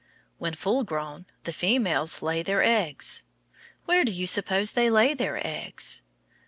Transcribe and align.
When 0.39 0.55
full 0.55 0.83
grown, 0.83 1.27
the 1.43 1.53
females 1.53 2.23
lay 2.23 2.41
their 2.41 2.63
eggs. 2.63 3.21
Where 3.85 4.03
do 4.03 4.11
you 4.11 4.25
suppose 4.25 4.71
they 4.71 4.89
lay 4.89 5.13
their 5.13 5.39
eggs? 5.45 6.01